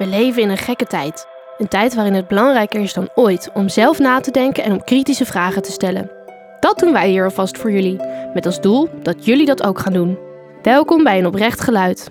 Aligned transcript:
We 0.00 0.06
leven 0.06 0.42
in 0.42 0.48
een 0.50 0.58
gekke 0.58 0.86
tijd. 0.86 1.26
Een 1.58 1.68
tijd 1.68 1.94
waarin 1.94 2.14
het 2.14 2.28
belangrijker 2.28 2.80
is 2.80 2.92
dan 2.92 3.08
ooit 3.14 3.50
om 3.54 3.68
zelf 3.68 3.98
na 3.98 4.20
te 4.20 4.30
denken 4.30 4.64
en 4.64 4.72
om 4.72 4.84
kritische 4.84 5.24
vragen 5.24 5.62
te 5.62 5.72
stellen. 5.72 6.10
Dat 6.60 6.78
doen 6.78 6.92
wij 6.92 7.08
hier 7.08 7.24
alvast 7.24 7.58
voor 7.58 7.70
jullie, 7.70 8.00
met 8.34 8.46
als 8.46 8.60
doel 8.60 8.88
dat 9.02 9.24
jullie 9.24 9.46
dat 9.46 9.62
ook 9.62 9.78
gaan 9.78 9.92
doen. 9.92 10.18
Welkom 10.62 11.02
bij 11.02 11.18
een 11.18 11.26
oprecht 11.26 11.60
geluid. 11.60 12.10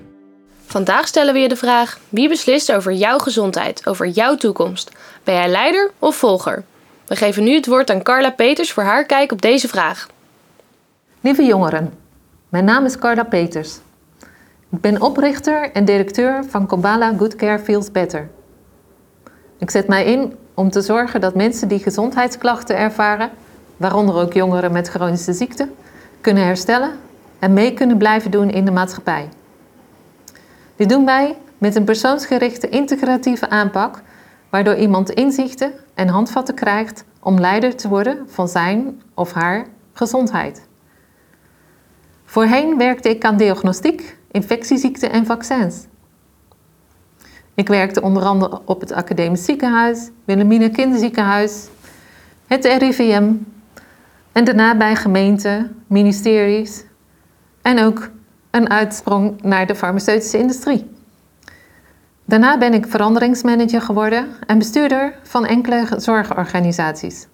Vandaag 0.65 1.07
stellen 1.07 1.33
we 1.33 1.39
je 1.39 1.47
de 1.47 1.55
vraag: 1.55 1.99
wie 2.09 2.29
beslist 2.29 2.71
over 2.71 2.93
jouw 2.93 3.17
gezondheid, 3.17 3.87
over 3.87 4.07
jouw 4.07 4.35
toekomst? 4.35 4.91
Ben 5.23 5.35
jij 5.35 5.49
leider 5.49 5.91
of 5.99 6.15
volger? 6.15 6.63
We 7.05 7.15
geven 7.15 7.43
nu 7.43 7.53
het 7.53 7.67
woord 7.67 7.89
aan 7.91 8.03
Carla 8.03 8.31
Peters 8.31 8.71
voor 8.71 8.83
haar 8.83 9.05
kijk 9.05 9.31
op 9.31 9.41
deze 9.41 9.67
vraag. 9.67 10.07
Lieve 11.21 11.43
jongeren, 11.43 11.93
mijn 12.49 12.65
naam 12.65 12.85
is 12.85 12.97
Carla 12.97 13.23
Peters. 13.23 13.77
Ik 14.71 14.81
ben 14.81 15.01
oprichter 15.01 15.71
en 15.71 15.85
directeur 15.85 16.45
van 16.45 16.65
Kobala 16.65 17.13
Good 17.17 17.35
Care 17.35 17.59
Feels 17.59 17.91
Better. 17.91 18.29
Ik 19.57 19.69
zet 19.69 19.87
mij 19.87 20.05
in 20.05 20.35
om 20.53 20.69
te 20.69 20.81
zorgen 20.81 21.21
dat 21.21 21.35
mensen 21.35 21.67
die 21.67 21.79
gezondheidsklachten 21.79 22.77
ervaren, 22.77 23.29
waaronder 23.77 24.15
ook 24.15 24.33
jongeren 24.33 24.71
met 24.71 24.87
chronische 24.87 25.33
ziekten, 25.33 25.71
kunnen 26.21 26.43
herstellen 26.43 26.91
en 27.39 27.53
mee 27.53 27.73
kunnen 27.73 27.97
blijven 27.97 28.31
doen 28.31 28.49
in 28.49 28.65
de 28.65 28.71
maatschappij. 28.71 29.29
Dit 30.75 30.89
doen 30.89 31.05
wij 31.05 31.37
met 31.57 31.75
een 31.75 31.83
persoonsgerichte 31.83 32.69
integratieve 32.69 33.49
aanpak, 33.49 34.01
waardoor 34.49 34.75
iemand 34.75 35.09
inzichten 35.09 35.71
en 35.93 36.07
handvatten 36.07 36.55
krijgt 36.55 37.03
om 37.19 37.39
leider 37.39 37.75
te 37.75 37.87
worden 37.87 38.25
van 38.27 38.47
zijn 38.47 39.01
of 39.13 39.31
haar 39.31 39.65
gezondheid. 39.93 40.67
Voorheen 42.29 42.77
werkte 42.77 43.09
ik 43.09 43.23
aan 43.23 43.37
diagnostiek, 43.37 44.17
infectieziekten 44.31 45.11
en 45.11 45.25
vaccins. 45.25 45.85
Ik 47.53 47.67
werkte 47.67 48.01
onder 48.01 48.23
andere 48.23 48.61
op 48.65 48.79
het 48.79 48.91
Academisch 48.91 49.45
Ziekenhuis, 49.45 50.09
Wilhelmina 50.25 50.69
Kinderziekenhuis, 50.69 51.67
het 52.47 52.65
RIVM 52.65 53.33
en 54.31 54.43
daarna 54.43 54.77
bij 54.77 54.95
gemeenten, 54.95 55.83
ministeries 55.87 56.83
en 57.61 57.79
ook 57.79 58.09
een 58.51 58.69
uitsprong 58.69 59.41
naar 59.41 59.67
de 59.67 59.75
farmaceutische 59.75 60.37
industrie. 60.37 60.89
Daarna 62.25 62.57
ben 62.57 62.73
ik 62.73 62.87
veranderingsmanager 62.87 63.81
geworden 63.81 64.27
en 64.47 64.57
bestuurder 64.57 65.19
van 65.23 65.45
enkele 65.45 65.85
zorgorganisaties. 65.97 67.27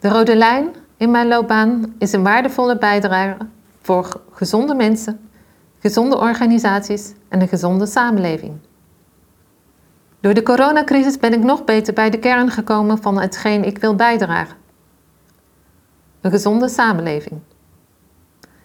De 0.00 0.08
rode 0.08 0.36
lijn 0.36 0.68
in 0.98 1.10
mijn 1.10 1.28
loopbaan 1.28 1.94
is 1.98 2.12
een 2.12 2.22
waardevolle 2.22 2.78
bijdrage 2.78 3.36
voor 3.82 4.20
gezonde 4.32 4.74
mensen, 4.74 5.28
gezonde 5.78 6.18
organisaties 6.18 7.12
en 7.28 7.40
een 7.40 7.48
gezonde 7.48 7.86
samenleving. 7.86 8.58
Door 10.20 10.34
de 10.34 10.42
coronacrisis 10.42 11.18
ben 11.18 11.32
ik 11.32 11.42
nog 11.42 11.64
beter 11.64 11.94
bij 11.94 12.10
de 12.10 12.18
kern 12.18 12.50
gekomen 12.50 12.98
van 12.98 13.20
hetgeen 13.20 13.64
ik 13.64 13.78
wil 13.78 13.94
bijdragen. 13.94 14.56
Een 16.20 16.30
gezonde 16.30 16.68
samenleving. 16.68 17.40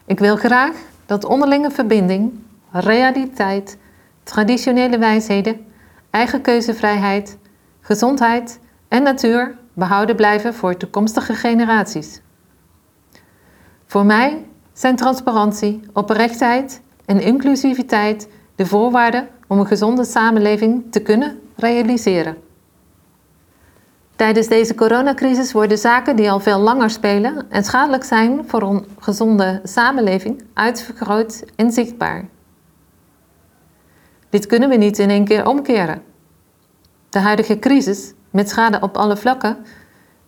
Ik 0.06 0.20
wil 0.20 0.36
graag 0.36 0.76
dat 1.06 1.26
onderlinge 1.26 1.72
verbinding, 1.72 2.40
realiteit, 2.72 3.78
traditionele 4.24 4.98
wijsheden, 4.98 5.66
eigen 6.10 6.42
keuzevrijheid, 6.42 7.38
gezondheid 7.82 8.60
en 8.88 9.04
natuur 9.04 9.58
behouden 9.74 10.16
blijven 10.16 10.54
voor 10.54 10.78
toekomstige 10.78 11.34
generaties. 11.34 12.22
Voor 13.86 14.06
mij 14.06 14.46
zijn 14.74 14.96
transparantie, 14.96 15.82
oprechtheid 15.94 16.82
en 17.06 17.22
inclusiviteit 17.22 18.28
de 18.56 18.66
voorwaarden 18.66 19.28
om 19.48 19.60
een 19.60 19.68
gezonde 19.68 20.06
samenleving 20.06 20.92
te 20.92 21.02
kunnen 21.02 21.40
realiseren. 21.56 22.38
Tijdens 24.16 24.48
deze 24.48 24.76
coronacrisis 24.76 25.52
worden 25.52 25.78
zaken 25.78 26.16
die 26.16 26.32
al 26.32 26.40
veel 26.40 26.60
langer 26.60 26.90
spelen 26.90 27.46
en 27.50 27.64
schadelijk 27.64 28.04
zijn 28.04 28.42
voor 28.48 28.62
een 28.62 28.86
gezonde 29.00 29.60
samenleving 29.64 30.44
uitvergroot 30.54 31.44
en 31.56 31.72
zichtbaar. 31.72 32.28
Dit 34.30 34.46
kunnen 34.46 34.70
we 34.70 34.76
niet 34.76 35.00
in 35.00 35.10
één 35.10 35.26
keer 35.26 35.48
omkeren. 35.48 36.02
De 37.10 37.20
huidige 37.20 37.60
crisis, 37.60 38.14
met 38.34 38.50
schade 38.50 38.80
op 38.82 38.98
alle 38.98 39.18
vlakken, 39.18 39.58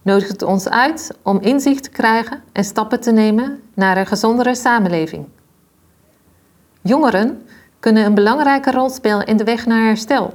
nodigt 0.02 0.42
ons 0.42 0.70
uit 0.70 1.18
om 1.22 1.40
inzicht 1.40 1.84
te 1.84 1.90
krijgen 1.90 2.44
en 2.52 2.64
stappen 2.64 3.02
te 3.02 3.12
nemen 3.12 3.62
naar 3.74 3.98
een 3.98 4.06
gezondere 4.06 4.56
samenleving. 4.56 5.28
Jongeren 6.82 7.48
kunnen 7.80 8.06
een 8.06 8.14
belangrijke 8.14 8.72
rol 8.72 8.90
spelen 8.90 9.26
in 9.26 9.38
de 9.38 9.44
weg 9.44 9.66
naar 9.66 9.84
herstel. 9.84 10.34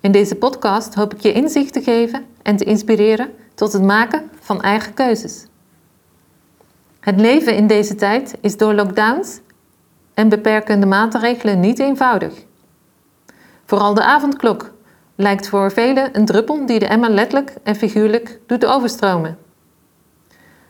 In 0.00 0.12
deze 0.12 0.34
podcast 0.34 0.94
hoop 0.94 1.14
ik 1.14 1.20
je 1.20 1.32
inzicht 1.32 1.72
te 1.72 1.82
geven 1.82 2.24
en 2.42 2.56
te 2.56 2.64
inspireren 2.64 3.30
tot 3.54 3.72
het 3.72 3.82
maken 3.82 4.30
van 4.40 4.62
eigen 4.62 4.94
keuzes. 4.94 5.46
Het 7.00 7.20
leven 7.20 7.56
in 7.56 7.66
deze 7.66 7.94
tijd 7.94 8.36
is 8.40 8.56
door 8.56 8.74
lockdowns 8.74 9.40
en 10.14 10.28
beperkende 10.28 10.86
maatregelen 10.86 11.60
niet 11.60 11.78
eenvoudig. 11.78 12.32
Vooral 13.64 13.94
de 13.94 14.04
avondklok 14.04 14.73
lijkt 15.14 15.48
voor 15.48 15.72
velen 15.72 16.08
een 16.12 16.24
druppel 16.24 16.66
die 16.66 16.78
de 16.78 16.86
emmer 16.86 17.10
letterlijk 17.10 17.54
en 17.62 17.76
figuurlijk 17.76 18.40
doet 18.46 18.66
overstromen. 18.66 19.38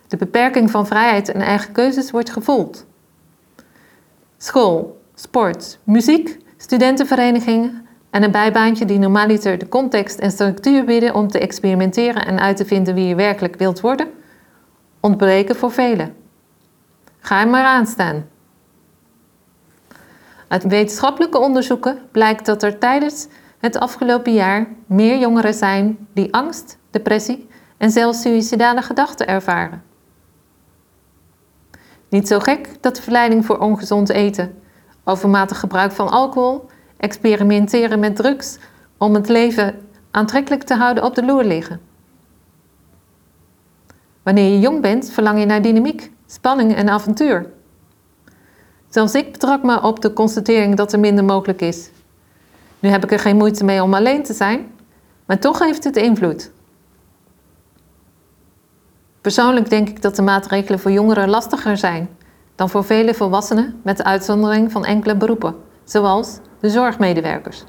De 0.09 0.17
beperking 0.17 0.71
van 0.71 0.87
vrijheid 0.87 1.29
en 1.29 1.41
eigen 1.41 1.73
keuzes 1.73 2.11
wordt 2.11 2.31
gevoeld. 2.31 2.87
School, 4.39 5.01
sport, 5.15 5.79
muziek, 5.85 6.39
studentenverenigingen 6.57 7.87
en 8.11 8.23
een 8.23 8.31
bijbaantje 8.31 8.85
die 8.85 8.99
normaliter 8.99 9.59
de 9.59 9.69
context 9.69 10.19
en 10.19 10.31
structuur 10.31 10.85
bieden 10.85 11.15
om 11.15 11.29
te 11.29 11.39
experimenteren 11.39 12.27
en 12.27 12.41
uit 12.41 12.57
te 12.57 12.65
vinden 12.65 12.95
wie 12.95 13.07
je 13.07 13.15
werkelijk 13.15 13.57
wilt 13.57 13.81
worden, 13.81 14.09
ontbreken 15.01 15.57
voor 15.57 15.73
velen. 15.73 16.15
Ga 17.21 17.41
er 17.41 17.49
maar 17.49 17.65
aan 17.65 17.87
staan. 17.87 18.27
Uit 20.49 20.65
wetenschappelijke 20.65 21.39
onderzoeken 21.39 21.99
blijkt 22.11 22.47
dat 22.47 22.63
er 22.63 22.79
tijdens 22.79 23.27
het 23.65 23.79
afgelopen 23.79 24.33
jaar 24.33 24.67
meer 24.87 25.19
jongeren 25.19 25.55
zijn 25.55 26.07
die 26.13 26.35
angst, 26.35 26.79
depressie 26.91 27.49
en 27.77 27.91
zelfs 27.91 28.21
suïcidale 28.21 28.83
gedachten 28.83 29.27
ervaren. 29.27 29.83
Niet 32.09 32.29
zo 32.29 32.39
gek 32.39 32.69
dat 32.81 32.97
de 32.97 33.03
verleiding 33.03 33.47
voor 33.47 33.59
ongezond 33.59 34.09
eten, 34.09 34.63
overmatig 35.05 35.61
gebruik 35.61 35.93
van 35.93 36.09
alcohol, 36.09 36.67
experimenteren 36.97 37.99
met 37.99 38.17
drugs 38.17 38.59
om 38.99 39.15
het 39.15 39.29
leven 39.29 39.89
aantrekkelijk 40.11 40.63
te 40.63 40.75
houden 40.75 41.05
op 41.05 41.15
de 41.15 41.25
loer 41.25 41.45
liggen. 41.45 41.81
Wanneer 44.23 44.53
je 44.53 44.59
jong 44.59 44.81
bent, 44.81 45.11
verlang 45.11 45.39
je 45.39 45.47
naar 45.47 45.63
dynamiek, 45.63 46.13
spanning 46.27 46.75
en 46.75 46.89
avontuur. 46.89 47.51
Zelfs 48.89 49.15
ik 49.15 49.33
betrak 49.33 49.63
me 49.63 49.83
op 49.83 50.01
de 50.01 50.13
constatering 50.13 50.77
dat 50.77 50.93
er 50.93 51.01
minder 51.01 51.25
mogelijk 51.25 51.61
is. 51.61 51.91
Nu 52.85 52.91
heb 52.91 53.05
ik 53.05 53.13
er 53.13 53.19
geen 53.19 53.37
moeite 53.37 53.65
mee 53.65 53.83
om 53.83 53.95
alleen 53.95 54.23
te 54.23 54.33
zijn, 54.33 54.73
maar 55.27 55.39
toch 55.39 55.59
heeft 55.59 55.85
het 55.85 55.97
invloed. 55.97 56.51
Persoonlijk 59.21 59.71
denk 59.71 59.89
ik 59.89 60.03
dat 60.03 60.17
de 60.17 60.23
maatregelen 60.23 60.79
voor 60.79 60.91
jongeren 60.91 61.29
lastiger 61.29 61.77
zijn 61.77 62.09
dan 62.55 62.71
voor 62.71 62.85
vele 62.85 63.15
volwassenen 63.15 63.81
met 63.83 63.97
de 63.97 64.05
uitzondering 64.05 64.73
van 64.73 64.85
enkele 64.85 65.17
beroepen, 65.17 65.55
zoals 65.85 66.39
de 66.61 66.71
zorgmedewerkers. 66.71 67.65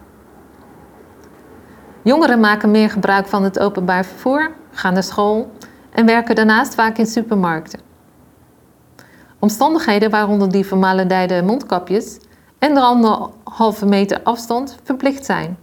Jongeren 2.03 2.39
maken 2.39 2.71
meer 2.71 2.89
gebruik 2.89 3.27
van 3.27 3.43
het 3.43 3.59
openbaar 3.59 4.05
vervoer, 4.05 4.51
gaan 4.71 4.93
naar 4.93 5.03
school 5.03 5.51
en 5.91 6.05
werken 6.05 6.35
daarnaast 6.35 6.75
vaak 6.75 6.97
in 6.97 7.07
supermarkten. 7.07 7.79
Omstandigheden 9.39 10.09
waaronder 10.09 10.51
die 10.51 10.65
vermalendijde 10.65 11.41
mondkapjes 11.43 12.17
en 12.65 12.73
de 12.73 12.79
anderhalve 12.79 13.85
meter 13.85 14.21
afstand 14.23 14.77
verplicht 14.83 15.25
zijn. 15.25 15.57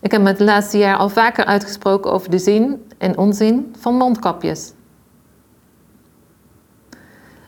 Ik 0.00 0.12
heb 0.12 0.22
me 0.22 0.28
het 0.28 0.40
laatste 0.40 0.78
jaar 0.78 0.96
al 0.96 1.08
vaker 1.08 1.44
uitgesproken 1.44 2.12
over 2.12 2.30
de 2.30 2.38
zin 2.38 2.86
en 2.98 3.18
onzin 3.18 3.74
van 3.78 3.94
mondkapjes. 3.94 4.72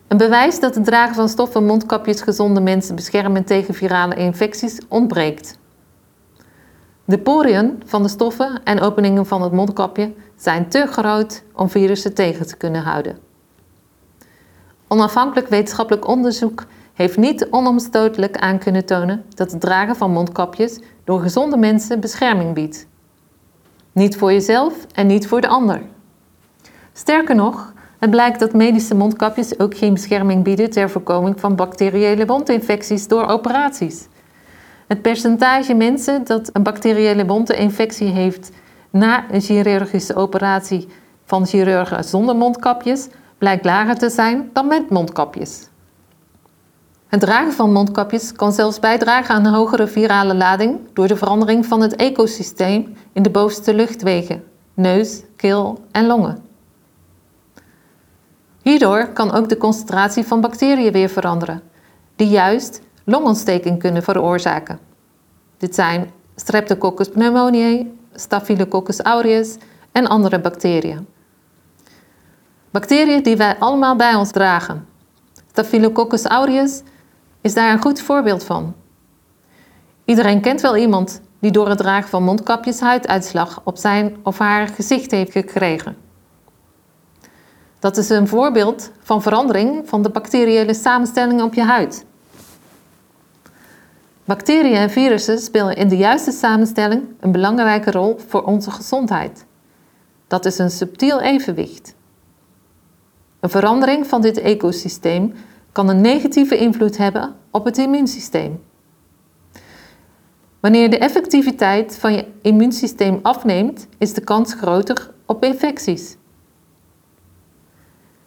Een 0.08 0.17
bewijs 0.17 0.61
dat 0.61 0.75
het 0.75 0.84
dragen 0.84 1.14
van 1.14 1.28
stoffen 1.28 1.64
mondkapjes 1.64 2.20
gezonde 2.20 2.61
mensen 2.61 2.94
beschermen 2.94 3.44
tegen 3.44 3.75
virale 3.75 4.14
infecties 4.14 4.78
ontbreekt. 4.88 5.58
De 7.05 7.19
poriën 7.19 7.82
van 7.84 8.02
de 8.02 8.08
stoffen 8.08 8.61
en 8.64 8.81
openingen 8.81 9.26
van 9.26 9.43
het 9.43 9.52
mondkapje 9.52 10.12
zijn 10.37 10.69
te 10.69 10.87
groot 10.87 11.43
om 11.52 11.70
virussen 11.70 12.14
tegen 12.14 12.46
te 12.46 12.56
kunnen 12.56 12.82
houden. 12.82 13.19
Onafhankelijk 14.88 15.49
wetenschappelijk 15.49 16.08
onderzoek 16.08 16.64
heeft 17.00 17.17
niet 17.17 17.47
onomstotelijk 17.50 18.37
aan 18.37 18.58
kunnen 18.58 18.85
tonen 18.85 19.25
dat 19.29 19.50
het 19.50 19.61
dragen 19.61 19.97
van 19.97 20.11
mondkapjes 20.11 20.81
door 21.05 21.20
gezonde 21.20 21.56
mensen 21.56 22.00
bescherming 22.00 22.55
biedt. 22.55 22.87
Niet 23.93 24.17
voor 24.17 24.32
jezelf 24.32 24.75
en 24.94 25.06
niet 25.06 25.26
voor 25.26 25.41
de 25.41 25.49
ander. 25.49 25.82
Sterker 26.93 27.35
nog, 27.35 27.73
het 27.99 28.11
blijkt 28.11 28.41
dat 28.41 28.52
medische 28.52 28.94
mondkapjes 28.94 29.58
ook 29.58 29.76
geen 29.76 29.93
bescherming 29.93 30.44
bieden 30.44 30.70
ter 30.70 30.91
voorkoming 30.91 31.41
van 31.41 31.56
bacteriële 31.56 32.26
wondinfecties 32.26 33.08
door 33.08 33.26
operaties. 33.26 34.06
Het 34.87 35.03
percentage 35.03 35.75
mensen 35.75 36.25
dat 36.25 36.50
een 36.53 36.62
bacteriële 36.62 37.25
mondinfectie 37.25 38.08
heeft 38.08 38.50
na 38.91 39.25
een 39.31 39.41
chirurgische 39.41 40.14
operatie 40.14 40.88
van 41.25 41.46
chirurgen 41.46 42.05
zonder 42.05 42.37
mondkapjes 42.37 43.08
blijkt 43.38 43.64
lager 43.64 43.99
te 43.99 44.11
zijn 44.11 44.50
dan 44.53 44.67
met 44.67 44.91
mondkapjes. 44.91 45.69
Het 47.10 47.20
dragen 47.20 47.52
van 47.52 47.72
mondkapjes 47.72 48.32
kan 48.32 48.52
zelfs 48.52 48.80
bijdragen 48.80 49.34
aan 49.34 49.44
een 49.44 49.52
hogere 49.52 49.86
virale 49.86 50.34
lading 50.34 50.78
door 50.92 51.08
de 51.08 51.16
verandering 51.16 51.66
van 51.66 51.80
het 51.80 51.96
ecosysteem 51.96 52.96
in 53.12 53.22
de 53.22 53.30
bovenste 53.30 53.74
luchtwegen, 53.74 54.44
neus, 54.74 55.22
keel 55.36 55.84
en 55.90 56.06
longen. 56.06 56.42
Hierdoor 58.62 59.08
kan 59.08 59.32
ook 59.32 59.48
de 59.48 59.56
concentratie 59.56 60.24
van 60.24 60.40
bacteriën 60.40 60.92
weer 60.92 61.08
veranderen, 61.08 61.62
die 62.16 62.28
juist 62.28 62.80
longontsteking 63.04 63.78
kunnen 63.78 64.02
veroorzaken. 64.02 64.78
Dit 65.56 65.74
zijn 65.74 66.10
Streptococcus 66.34 67.08
pneumoniae, 67.08 67.92
Staphylococcus 68.14 69.00
aureus 69.00 69.56
en 69.92 70.06
andere 70.06 70.40
bacteriën. 70.40 71.06
Bacteriën 72.70 73.22
die 73.22 73.36
wij 73.36 73.56
allemaal 73.58 73.96
bij 73.96 74.14
ons 74.14 74.30
dragen. 74.30 74.86
Staphylococcus 75.50 76.24
aureus 76.24 76.82
is 77.40 77.54
daar 77.54 77.72
een 77.72 77.82
goed 77.82 78.00
voorbeeld 78.00 78.44
van. 78.44 78.75
Iedereen 80.04 80.40
kent 80.40 80.60
wel 80.60 80.76
iemand 80.76 81.20
die 81.38 81.50
door 81.50 81.69
het 81.69 81.78
dragen 81.78 82.08
van 82.08 82.22
mondkapjes 82.22 82.81
huiduitslag 82.81 83.60
op 83.64 83.76
zijn 83.76 84.16
of 84.22 84.38
haar 84.38 84.69
gezicht 84.69 85.10
heeft 85.10 85.32
gekregen. 85.32 85.96
Dat 87.78 87.96
is 87.96 88.08
een 88.08 88.28
voorbeeld 88.28 88.90
van 89.02 89.22
verandering 89.22 89.88
van 89.88 90.02
de 90.02 90.10
bacteriële 90.10 90.75
samenstelling 90.75 91.42
op 91.42 91.54
je 91.54 91.62
huid. 91.62 92.04
Bacteriën 94.25 94.76
en 94.76 94.90
virussen 94.90 95.38
spelen 95.38 95.76
in 95.76 95.88
de 95.88 95.96
juiste 95.96 96.31
samenstelling 96.31 97.02
een 97.20 97.32
belangrijke 97.32 97.90
rol 97.90 98.19
voor 98.26 98.43
onze 98.43 98.70
gezondheid. 98.70 99.44
Dat 100.26 100.44
is 100.44 100.58
een 100.58 100.70
subtiel 100.70 101.20
evenwicht. 101.20 101.94
Een 103.40 103.50
verandering 103.50 104.06
van 104.06 104.20
dit 104.20 104.38
ecosysteem 104.38 105.34
kan 105.72 105.88
een 105.88 106.00
negatieve 106.00 106.56
invloed 106.56 106.96
hebben 106.96 107.34
op 107.50 107.64
het 107.64 107.78
immuunsysteem. 107.78 108.61
Wanneer 110.61 110.90
de 110.90 110.99
effectiviteit 110.99 111.99
van 111.99 112.12
je 112.12 112.26
immuunsysteem 112.43 113.19
afneemt, 113.22 113.87
is 113.99 114.14
de 114.14 114.20
kans 114.20 114.55
groter 114.55 115.11
op 115.26 115.44
infecties. 115.44 116.17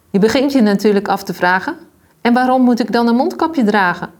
Je 0.09 0.19
begint 0.19 0.51
je 0.51 0.61
natuurlijk 0.61 1.07
af 1.07 1.23
te 1.23 1.33
vragen: 1.33 1.77
en 2.21 2.33
waarom 2.33 2.61
moet 2.61 2.79
ik 2.79 2.91
dan 2.91 3.07
een 3.07 3.15
mondkapje 3.15 3.63
dragen? 3.63 4.11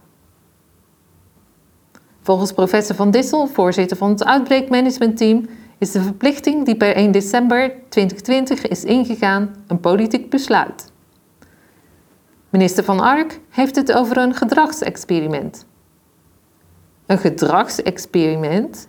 Volgens 2.20 2.52
professor 2.52 2.96
Van 2.96 3.10
Dissel, 3.10 3.46
voorzitter 3.46 3.96
van 3.96 4.10
het 4.10 4.24
Outbreak 4.24 4.68
Management 4.68 5.16
Team, 5.16 5.46
is 5.78 5.90
de 5.90 6.02
verplichting 6.02 6.64
die 6.64 6.76
per 6.76 6.94
1 6.94 7.12
december 7.12 7.72
2020 7.88 8.66
is 8.66 8.84
ingegaan 8.84 9.54
een 9.66 9.80
politiek 9.80 10.30
besluit. 10.30 10.92
Minister 12.54 12.84
Van 12.84 13.00
Ark 13.00 13.40
heeft 13.50 13.76
het 13.76 13.92
over 13.92 14.16
een 14.16 14.34
gedragsexperiment. 14.34 15.66
Een 17.06 17.18
gedragsexperiment? 17.18 18.88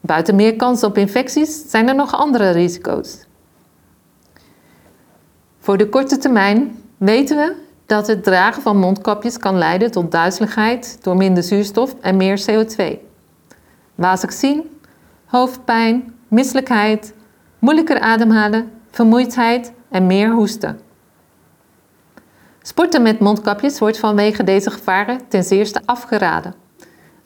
Buiten 0.00 0.34
meer 0.34 0.56
kans 0.56 0.84
op 0.84 0.98
infecties 0.98 1.70
zijn 1.70 1.88
er 1.88 1.94
nog 1.94 2.14
andere 2.14 2.50
risico's. 2.50 3.26
Voor 5.58 5.76
de 5.76 5.88
korte 5.88 6.16
termijn 6.16 6.76
weten 6.96 7.36
we 7.36 7.54
dat 7.86 8.06
het 8.06 8.24
dragen 8.24 8.62
van 8.62 8.76
mondkapjes 8.76 9.38
kan 9.38 9.58
leiden 9.58 9.90
tot 9.90 10.10
duizeligheid 10.10 10.98
door 11.02 11.16
minder 11.16 11.42
zuurstof 11.42 11.94
en 12.00 12.16
meer 12.16 12.44
CO2. 12.50 12.98
Wazig 13.94 14.32
zien, 14.32 14.78
hoofdpijn, 15.24 16.14
misselijkheid, 16.28 17.14
moeilijker 17.58 18.00
ademhalen, 18.00 18.70
vermoeidheid 18.90 19.72
en 19.94 20.06
meer 20.06 20.30
hoesten. 20.30 20.80
Sporten 22.62 23.02
met 23.02 23.18
mondkapjes 23.18 23.78
wordt 23.78 23.98
vanwege 23.98 24.44
deze 24.44 24.70
gevaren 24.70 25.28
ten 25.28 25.44
zeerste 25.44 25.80
afgeraden, 25.84 26.54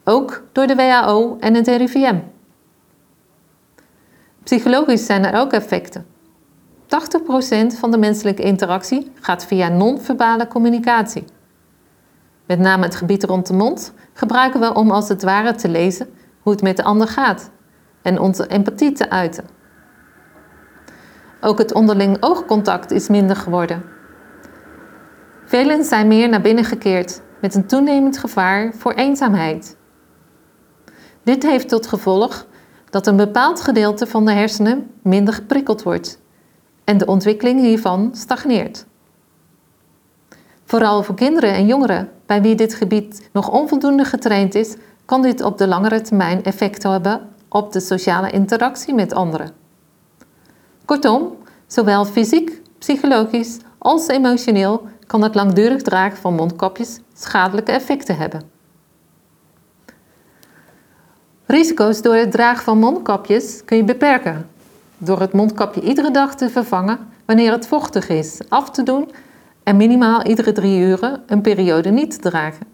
ook 0.04 0.42
door 0.52 0.66
de 0.66 0.74
WHO 0.74 1.36
en 1.40 1.54
het 1.54 1.66
RIVM. 1.66 2.18
Psychologisch 4.42 5.06
zijn 5.06 5.24
er 5.24 5.40
ook 5.40 5.52
effecten. 5.52 6.06
80% 6.86 6.86
van 7.78 7.90
de 7.90 7.98
menselijke 7.98 8.42
interactie 8.42 9.12
gaat 9.20 9.46
via 9.46 9.68
non-verbale 9.68 10.48
communicatie. 10.48 11.24
Met 12.46 12.58
name 12.58 12.84
het 12.84 12.96
gebied 12.96 13.24
rond 13.24 13.46
de 13.46 13.54
mond 13.54 13.92
gebruiken 14.12 14.60
we 14.60 14.74
om 14.74 14.90
als 14.90 15.08
het 15.08 15.22
ware 15.22 15.54
te 15.54 15.68
lezen 15.68 16.08
hoe 16.40 16.52
het 16.52 16.62
met 16.62 16.76
de 16.76 16.84
ander 16.84 17.08
gaat 17.08 17.50
en 18.02 18.20
onze 18.20 18.46
empathie 18.46 18.92
te 18.92 19.10
uiten. 19.10 19.57
Ook 21.40 21.58
het 21.58 21.74
onderling 21.74 22.16
oogcontact 22.20 22.90
is 22.90 23.08
minder 23.08 23.36
geworden. 23.36 23.82
Velen 25.44 25.84
zijn 25.84 26.08
meer 26.08 26.28
naar 26.28 26.40
binnen 26.40 26.64
gekeerd 26.64 27.20
met 27.40 27.54
een 27.54 27.66
toenemend 27.66 28.18
gevaar 28.18 28.72
voor 28.74 28.92
eenzaamheid. 28.92 29.76
Dit 31.22 31.42
heeft 31.42 31.68
tot 31.68 31.86
gevolg 31.86 32.46
dat 32.90 33.06
een 33.06 33.16
bepaald 33.16 33.60
gedeelte 33.60 34.06
van 34.06 34.24
de 34.24 34.32
hersenen 34.32 34.90
minder 35.02 35.34
geprikkeld 35.34 35.82
wordt 35.82 36.20
en 36.84 36.98
de 36.98 37.06
ontwikkeling 37.06 37.60
hiervan 37.60 38.10
stagneert. 38.12 38.86
Vooral 40.64 41.02
voor 41.02 41.14
kinderen 41.14 41.52
en 41.52 41.66
jongeren 41.66 42.10
bij 42.26 42.42
wie 42.42 42.54
dit 42.54 42.74
gebied 42.74 43.28
nog 43.32 43.50
onvoldoende 43.50 44.04
getraind 44.04 44.54
is, 44.54 44.76
kan 45.04 45.22
dit 45.22 45.42
op 45.42 45.58
de 45.58 45.68
langere 45.68 46.00
termijn 46.00 46.42
effect 46.42 46.82
hebben 46.82 47.28
op 47.48 47.72
de 47.72 47.80
sociale 47.80 48.30
interactie 48.30 48.94
met 48.94 49.14
anderen. 49.14 49.67
Kortom, 50.88 51.36
zowel 51.66 52.04
fysiek, 52.04 52.62
psychologisch 52.78 53.58
als 53.78 54.06
emotioneel 54.06 54.88
kan 55.06 55.22
het 55.22 55.34
langdurig 55.34 55.82
dragen 55.82 56.18
van 56.18 56.34
mondkapjes 56.34 57.00
schadelijke 57.14 57.72
effecten 57.72 58.16
hebben. 58.16 58.42
Risico's 61.46 62.02
door 62.02 62.14
het 62.14 62.30
dragen 62.30 62.64
van 62.64 62.78
mondkapjes 62.78 63.64
kun 63.64 63.76
je 63.76 63.84
beperken 63.84 64.48
door 64.98 65.20
het 65.20 65.32
mondkapje 65.32 65.80
iedere 65.80 66.10
dag 66.10 66.34
te 66.34 66.50
vervangen 66.50 66.98
wanneer 67.24 67.52
het 67.52 67.66
vochtig 67.66 68.08
is, 68.08 68.38
af 68.48 68.70
te 68.70 68.82
doen 68.82 69.10
en 69.62 69.76
minimaal 69.76 70.24
iedere 70.24 70.52
drie 70.52 70.80
uren 70.80 71.22
een 71.26 71.40
periode 71.40 71.90
niet 71.90 72.10
te 72.10 72.30
dragen. 72.30 72.66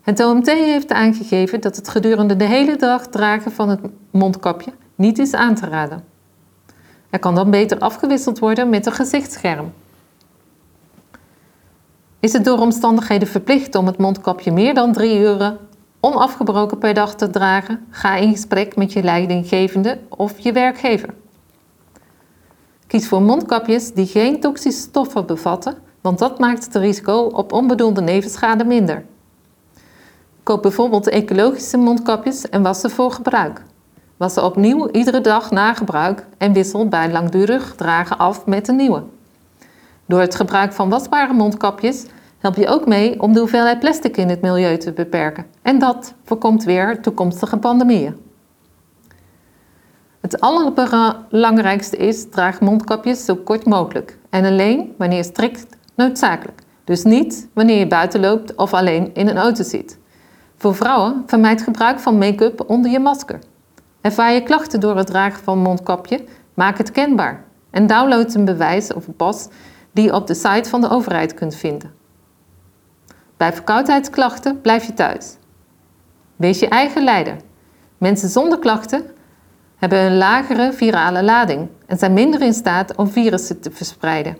Het 0.00 0.24
OMT 0.24 0.46
heeft 0.46 0.90
aangegeven 0.90 1.60
dat 1.60 1.76
het 1.76 1.88
gedurende 1.88 2.36
de 2.36 2.46
hele 2.46 2.76
dag 2.76 3.06
dragen 3.06 3.52
van 3.52 3.68
het 3.68 3.80
mondkapje 4.10 4.72
niet 4.94 5.18
is 5.18 5.34
aan 5.34 5.54
te 5.54 5.66
raden. 5.66 6.09
Er 7.10 7.18
kan 7.18 7.34
dan 7.34 7.50
beter 7.50 7.78
afgewisseld 7.78 8.38
worden 8.38 8.68
met 8.68 8.86
een 8.86 8.92
gezichtsscherm. 8.92 9.72
Is 12.20 12.32
het 12.32 12.44
door 12.44 12.58
omstandigheden 12.58 13.28
verplicht 13.28 13.74
om 13.74 13.86
het 13.86 13.98
mondkapje 13.98 14.52
meer 14.52 14.74
dan 14.74 14.92
drie 14.92 15.18
uren 15.18 15.58
onafgebroken 16.00 16.78
per 16.78 16.94
dag 16.94 17.14
te 17.14 17.30
dragen, 17.30 17.86
ga 17.90 18.16
in 18.16 18.32
gesprek 18.32 18.76
met 18.76 18.92
je 18.92 19.02
leidinggevende 19.02 19.98
of 20.08 20.38
je 20.38 20.52
werkgever. 20.52 21.14
Kies 22.86 23.08
voor 23.08 23.22
mondkapjes 23.22 23.92
die 23.92 24.06
geen 24.06 24.40
toxische 24.40 24.80
stoffen 24.80 25.26
bevatten, 25.26 25.74
want 26.00 26.18
dat 26.18 26.38
maakt 26.38 26.64
het 26.64 26.74
risico 26.74 27.22
op 27.22 27.52
onbedoelde 27.52 28.00
nevenschade 28.00 28.64
minder. 28.64 29.04
Koop 30.42 30.62
bijvoorbeeld 30.62 31.08
ecologische 31.08 31.76
mondkapjes 31.76 32.48
en 32.48 32.62
was 32.62 32.80
ze 32.80 32.88
voor 32.88 33.12
gebruik. 33.12 33.62
Was 34.20 34.34
ze 34.34 34.42
opnieuw 34.42 34.88
iedere 34.90 35.20
dag 35.20 35.50
na 35.50 35.74
gebruik 35.74 36.26
en 36.38 36.52
wissel 36.52 36.88
bij 36.88 37.10
langdurig 37.10 37.74
dragen 37.74 38.18
af 38.18 38.46
met 38.46 38.68
een 38.68 38.76
nieuwe. 38.76 39.02
Door 40.06 40.20
het 40.20 40.34
gebruik 40.34 40.72
van 40.72 40.88
wasbare 40.88 41.32
mondkapjes 41.32 42.06
help 42.38 42.56
je 42.56 42.68
ook 42.68 42.86
mee 42.86 43.20
om 43.20 43.32
de 43.32 43.38
hoeveelheid 43.38 43.78
plastic 43.78 44.16
in 44.16 44.28
het 44.28 44.40
milieu 44.40 44.78
te 44.78 44.92
beperken. 44.92 45.46
En 45.62 45.78
dat 45.78 46.14
voorkomt 46.24 46.64
weer 46.64 47.02
toekomstige 47.02 47.56
pandemieën. 47.56 48.16
Het 50.20 50.40
allerbelangrijkste 50.40 51.96
is, 51.96 52.28
draag 52.30 52.60
mondkapjes 52.60 53.24
zo 53.24 53.36
kort 53.36 53.64
mogelijk 53.66 54.18
en 54.30 54.44
alleen 54.44 54.94
wanneer 54.98 55.24
strikt 55.24 55.66
noodzakelijk. 55.94 56.62
Dus 56.84 57.02
niet 57.02 57.48
wanneer 57.52 57.78
je 57.78 57.86
buiten 57.86 58.20
loopt 58.20 58.54
of 58.54 58.74
alleen 58.74 59.14
in 59.14 59.28
een 59.28 59.38
auto 59.38 59.62
zit. 59.62 59.98
Voor 60.56 60.74
vrouwen 60.74 61.22
vermijd 61.26 61.62
gebruik 61.62 61.98
van 61.98 62.18
make-up 62.18 62.64
onder 62.66 62.90
je 62.90 62.98
masker. 62.98 63.38
Ervaar 64.00 64.32
je 64.32 64.42
klachten 64.42 64.80
door 64.80 64.96
het 64.96 65.06
dragen 65.06 65.44
van 65.44 65.58
mondkapje, 65.58 66.24
maak 66.54 66.78
het 66.78 66.90
kenbaar 66.90 67.44
en 67.70 67.86
download 67.86 68.34
een 68.34 68.44
bewijs 68.44 68.92
of 68.92 69.06
een 69.06 69.16
pas 69.16 69.48
die 69.92 70.04
je 70.04 70.14
op 70.14 70.26
de 70.26 70.34
site 70.34 70.68
van 70.68 70.80
de 70.80 70.90
overheid 70.90 71.34
kunt 71.34 71.54
vinden. 71.54 71.92
Bij 73.36 73.52
verkoudheidsklachten 73.52 74.60
blijf 74.60 74.84
je 74.84 74.94
thuis. 74.94 75.36
Wees 76.36 76.58
je 76.58 76.68
eigen 76.68 77.04
leider. 77.04 77.36
Mensen 77.98 78.28
zonder 78.28 78.58
klachten 78.58 79.04
hebben 79.76 79.98
een 79.98 80.16
lagere 80.16 80.72
virale 80.72 81.22
lading 81.22 81.68
en 81.86 81.98
zijn 81.98 82.12
minder 82.12 82.42
in 82.42 82.54
staat 82.54 82.96
om 82.96 83.08
virussen 83.08 83.60
te 83.60 83.70
verspreiden. 83.70 84.36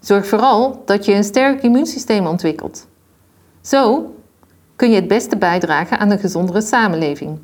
Zorg 0.00 0.26
vooral 0.26 0.82
dat 0.84 1.04
je 1.04 1.14
een 1.14 1.24
sterk 1.24 1.62
immuunsysteem 1.62 2.26
ontwikkelt. 2.26 2.86
Zo 3.60 4.14
kun 4.76 4.90
je 4.90 4.94
het 4.94 5.08
beste 5.08 5.36
bijdragen 5.36 5.98
aan 5.98 6.10
een 6.10 6.18
gezondere 6.18 6.60
samenleving. 6.60 7.38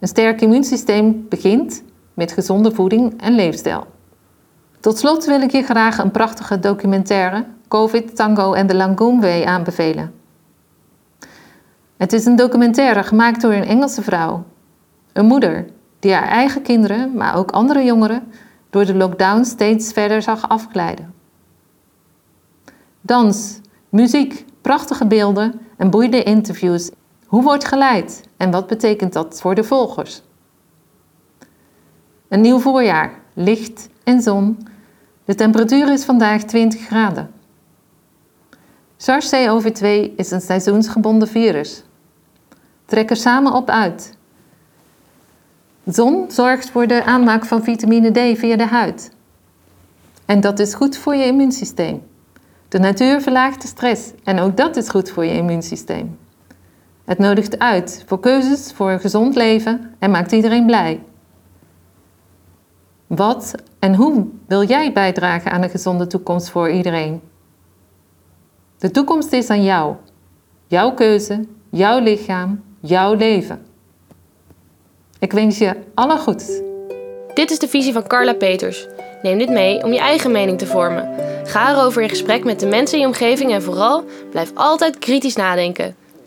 Een 0.00 0.08
sterk 0.08 0.40
immuunsysteem 0.40 1.26
begint 1.28 1.82
met 2.14 2.32
gezonde 2.32 2.74
voeding 2.74 3.20
en 3.20 3.34
leefstijl. 3.34 3.86
Tot 4.80 4.98
slot 4.98 5.24
wil 5.24 5.40
ik 5.40 5.50
je 5.50 5.62
graag 5.62 5.98
een 5.98 6.10
prachtige 6.10 6.58
documentaire 6.58 7.44
COVID, 7.68 8.16
Tango 8.16 8.52
en 8.52 8.66
de 8.66 8.94
Way 8.96 9.44
aanbevelen. 9.44 10.12
Het 11.96 12.12
is 12.12 12.24
een 12.24 12.36
documentaire 12.36 13.02
gemaakt 13.02 13.40
door 13.40 13.52
een 13.52 13.64
Engelse 13.64 14.02
vrouw. 14.02 14.44
Een 15.12 15.26
moeder 15.26 15.66
die 15.98 16.12
haar 16.12 16.28
eigen 16.28 16.62
kinderen, 16.62 17.14
maar 17.14 17.36
ook 17.36 17.50
andere 17.50 17.84
jongeren, 17.84 18.32
door 18.70 18.86
de 18.86 18.94
lockdown 18.94 19.44
steeds 19.44 19.92
verder 19.92 20.22
zag 20.22 20.48
afglijden. 20.48 21.14
Dans, 23.00 23.60
muziek, 23.88 24.44
prachtige 24.60 25.06
beelden 25.06 25.60
en 25.76 25.90
boeiende 25.90 26.22
interviews. 26.22 26.90
Hoe 27.28 27.42
wordt 27.42 27.64
geleid 27.64 28.28
en 28.36 28.50
wat 28.50 28.66
betekent 28.66 29.12
dat 29.12 29.40
voor 29.40 29.54
de 29.54 29.64
volgers? 29.64 30.22
Een 32.28 32.40
nieuw 32.40 32.58
voorjaar, 32.58 33.20
licht 33.34 33.88
en 34.04 34.22
zon. 34.22 34.68
De 35.24 35.34
temperatuur 35.34 35.92
is 35.92 36.04
vandaag 36.04 36.42
20 36.42 36.80
graden. 36.80 37.30
SARS-CoV-2 38.96 40.14
is 40.16 40.30
een 40.30 40.40
seizoensgebonden 40.40 41.28
virus. 41.28 41.84
Trek 42.84 43.10
er 43.10 43.16
samen 43.16 43.52
op 43.52 43.70
uit. 43.70 44.16
Zon 45.86 46.30
zorgt 46.30 46.70
voor 46.70 46.86
de 46.86 47.04
aanmaak 47.04 47.44
van 47.44 47.62
vitamine 47.62 48.10
D 48.10 48.38
via 48.38 48.56
de 48.56 48.66
huid. 48.66 49.10
En 50.24 50.40
dat 50.40 50.58
is 50.58 50.74
goed 50.74 50.96
voor 50.96 51.14
je 51.14 51.24
immuunsysteem. 51.24 52.02
De 52.68 52.78
natuur 52.78 53.20
verlaagt 53.20 53.62
de 53.62 53.68
stress 53.68 54.12
en 54.24 54.38
ook 54.38 54.56
dat 54.56 54.76
is 54.76 54.88
goed 54.88 55.10
voor 55.10 55.24
je 55.24 55.32
immuunsysteem. 55.32 56.18
Het 57.08 57.18
nodigt 57.18 57.58
uit 57.58 58.04
voor 58.06 58.20
keuzes 58.20 58.72
voor 58.72 58.90
een 58.90 59.00
gezond 59.00 59.34
leven 59.34 59.94
en 59.98 60.10
maakt 60.10 60.32
iedereen 60.32 60.66
blij. 60.66 61.00
Wat 63.06 63.54
en 63.78 63.94
hoe 63.94 64.26
wil 64.46 64.64
jij 64.64 64.92
bijdragen 64.92 65.50
aan 65.50 65.62
een 65.62 65.70
gezonde 65.70 66.06
toekomst 66.06 66.50
voor 66.50 66.70
iedereen? 66.70 67.20
De 68.78 68.90
toekomst 68.90 69.32
is 69.32 69.50
aan 69.50 69.64
jou. 69.64 69.94
Jouw 70.66 70.94
keuze, 70.94 71.44
jouw 71.70 71.98
lichaam, 71.98 72.62
jouw 72.80 73.14
leven. 73.14 73.66
Ik 75.18 75.32
wens 75.32 75.58
je 75.58 75.76
alle 75.94 76.18
goeds. 76.18 76.60
Dit 77.34 77.50
is 77.50 77.58
de 77.58 77.68
visie 77.68 77.92
van 77.92 78.06
Carla 78.06 78.34
Peters. 78.34 78.86
Neem 79.22 79.38
dit 79.38 79.50
mee 79.50 79.84
om 79.84 79.92
je 79.92 80.00
eigen 80.00 80.30
mening 80.30 80.58
te 80.58 80.66
vormen. 80.66 81.08
Ga 81.44 81.72
erover 81.72 82.02
in 82.02 82.08
gesprek 82.08 82.44
met 82.44 82.60
de 82.60 82.66
mensen 82.66 82.94
in 82.94 83.00
je 83.00 83.08
omgeving 83.08 83.52
en 83.52 83.62
vooral 83.62 84.04
blijf 84.30 84.50
altijd 84.54 84.98
kritisch 84.98 85.36
nadenken. 85.36 85.97